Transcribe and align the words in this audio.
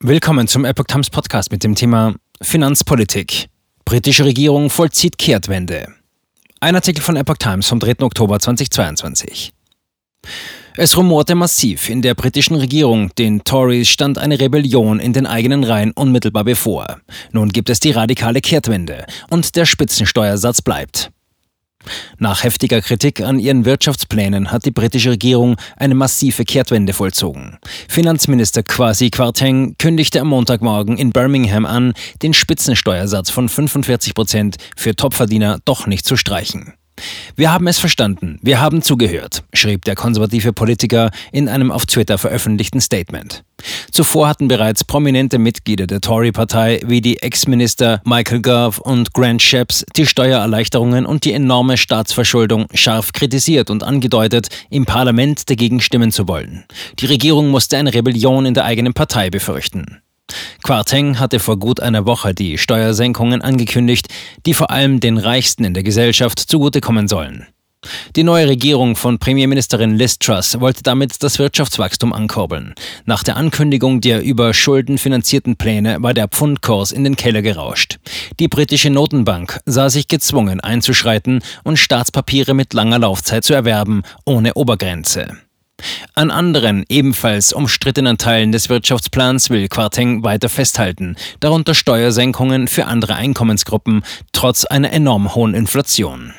Willkommen 0.00 0.46
zum 0.46 0.64
Epoch 0.64 0.84
Times 0.84 1.10
Podcast 1.10 1.50
mit 1.50 1.64
dem 1.64 1.74
Thema 1.74 2.14
Finanzpolitik. 2.40 3.48
Britische 3.84 4.24
Regierung 4.24 4.70
vollzieht 4.70 5.18
Kehrtwende. 5.18 5.88
Ein 6.60 6.76
Artikel 6.76 7.02
von 7.02 7.16
Epoch 7.16 7.38
Times 7.38 7.66
vom 7.66 7.80
3. 7.80 8.02
Oktober 8.02 8.38
2022. 8.38 9.52
Es 10.76 10.96
rumorte 10.96 11.34
massiv 11.34 11.90
in 11.90 12.00
der 12.00 12.14
britischen 12.14 12.54
Regierung. 12.54 13.12
Den 13.16 13.42
Tories 13.42 13.88
stand 13.88 14.18
eine 14.18 14.38
Rebellion 14.38 15.00
in 15.00 15.14
den 15.14 15.26
eigenen 15.26 15.64
Reihen 15.64 15.90
unmittelbar 15.90 16.44
bevor. 16.44 17.00
Nun 17.32 17.48
gibt 17.48 17.68
es 17.68 17.80
die 17.80 17.90
radikale 17.90 18.40
Kehrtwende 18.40 19.04
und 19.30 19.56
der 19.56 19.66
Spitzensteuersatz 19.66 20.62
bleibt. 20.62 21.10
Nach 22.18 22.44
heftiger 22.44 22.80
Kritik 22.80 23.20
an 23.20 23.38
ihren 23.38 23.64
Wirtschaftsplänen 23.64 24.50
hat 24.50 24.64
die 24.64 24.70
britische 24.70 25.10
Regierung 25.10 25.56
eine 25.76 25.94
massive 25.94 26.44
Kehrtwende 26.44 26.92
vollzogen. 26.92 27.58
Finanzminister 27.88 28.62
Kwasi 28.62 29.10
Kwarteng 29.10 29.76
kündigte 29.78 30.20
am 30.20 30.28
Montagmorgen 30.28 30.96
in 30.98 31.10
Birmingham 31.10 31.66
an, 31.66 31.94
den 32.22 32.34
Spitzensteuersatz 32.34 33.30
von 33.30 33.48
45 33.48 34.14
Prozent 34.14 34.56
für 34.76 34.94
Topverdiener 34.94 35.58
doch 35.64 35.86
nicht 35.86 36.06
zu 36.06 36.16
streichen. 36.16 36.74
Wir 37.38 37.52
haben 37.52 37.68
es 37.68 37.78
verstanden, 37.78 38.40
wir 38.42 38.60
haben 38.60 38.82
zugehört, 38.82 39.44
schrieb 39.52 39.84
der 39.84 39.94
konservative 39.94 40.52
Politiker 40.52 41.12
in 41.30 41.48
einem 41.48 41.70
auf 41.70 41.86
Twitter 41.86 42.18
veröffentlichten 42.18 42.80
Statement. 42.80 43.44
Zuvor 43.92 44.26
hatten 44.26 44.48
bereits 44.48 44.82
prominente 44.82 45.38
Mitglieder 45.38 45.86
der 45.86 46.00
Tory-Partei 46.00 46.80
wie 46.84 47.00
die 47.00 47.22
Ex-Minister 47.22 48.02
Michael 48.04 48.42
Gove 48.42 48.82
und 48.82 49.14
Grant 49.14 49.40
Shapps 49.40 49.86
die 49.94 50.06
Steuererleichterungen 50.06 51.06
und 51.06 51.24
die 51.24 51.32
enorme 51.32 51.76
Staatsverschuldung 51.76 52.66
scharf 52.74 53.12
kritisiert 53.12 53.70
und 53.70 53.84
angedeutet, 53.84 54.48
im 54.68 54.84
Parlament 54.84 55.48
dagegen 55.48 55.80
stimmen 55.80 56.10
zu 56.10 56.26
wollen. 56.26 56.64
Die 56.98 57.06
Regierung 57.06 57.50
musste 57.50 57.76
eine 57.76 57.94
Rebellion 57.94 58.46
in 58.46 58.54
der 58.54 58.64
eigenen 58.64 58.94
Partei 58.94 59.30
befürchten. 59.30 60.00
Quarteng 60.62 61.18
hatte 61.18 61.40
vor 61.40 61.58
gut 61.58 61.80
einer 61.80 62.04
Woche 62.04 62.34
die 62.34 62.58
Steuersenkungen 62.58 63.40
angekündigt, 63.42 64.08
die 64.44 64.54
vor 64.54 64.70
allem 64.70 65.00
den 65.00 65.18
Reichsten 65.18 65.64
in 65.64 65.74
der 65.74 65.82
Gesellschaft 65.82 66.38
zugutekommen 66.38 67.08
sollen. 67.08 67.46
Die 68.16 68.24
neue 68.24 68.48
Regierung 68.48 68.96
von 68.96 69.18
Premierministerin 69.18 69.96
Liz 69.96 70.18
Truss 70.18 70.60
wollte 70.60 70.82
damit 70.82 71.22
das 71.22 71.38
Wirtschaftswachstum 71.38 72.12
ankurbeln. 72.12 72.74
Nach 73.06 73.22
der 73.22 73.36
Ankündigung 73.36 74.00
der 74.00 74.22
über 74.22 74.52
Schulden 74.52 74.98
finanzierten 74.98 75.56
Pläne 75.56 76.02
war 76.02 76.12
der 76.12 76.28
Pfundkurs 76.28 76.90
in 76.90 77.04
den 77.04 77.16
Keller 77.16 77.40
gerauscht. 77.40 77.98
Die 78.40 78.48
britische 78.48 78.90
Notenbank 78.90 79.60
sah 79.64 79.90
sich 79.90 80.08
gezwungen 80.08 80.60
einzuschreiten 80.60 81.40
und 81.62 81.78
Staatspapiere 81.78 82.52
mit 82.52 82.74
langer 82.74 82.98
Laufzeit 82.98 83.44
zu 83.44 83.54
erwerben, 83.54 84.02
ohne 84.24 84.54
Obergrenze. 84.54 85.38
An 86.18 86.32
anderen, 86.32 86.84
ebenfalls 86.88 87.52
umstrittenen 87.52 88.18
Teilen 88.18 88.50
des 88.50 88.68
Wirtschaftsplans 88.68 89.50
will 89.50 89.68
Quarteng 89.68 90.24
weiter 90.24 90.48
festhalten, 90.48 91.14
darunter 91.38 91.76
Steuersenkungen 91.76 92.66
für 92.66 92.86
andere 92.86 93.14
Einkommensgruppen, 93.14 94.02
trotz 94.32 94.64
einer 94.64 94.92
enorm 94.92 95.36
hohen 95.36 95.54
Inflation. 95.54 96.34